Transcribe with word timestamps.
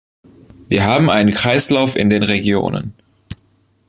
Wir 0.67 0.83
haben 0.83 1.11
einen 1.11 1.31
Kreislauf 1.35 1.95
in 1.95 2.09
den 2.09 2.23
Regionen. 2.23 2.95